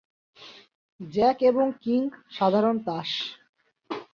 Jack 0.99 1.37
এবং 1.41 1.65
king 1.81 2.01
সাধারণ 2.31 2.75
তাস। 2.79 3.09